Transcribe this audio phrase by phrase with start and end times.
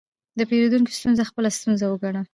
[0.37, 2.21] د پیرودونکي ستونزه خپله ستونزه وګڼه.